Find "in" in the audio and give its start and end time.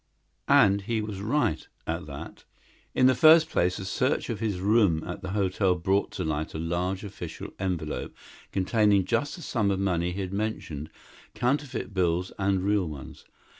2.95-3.05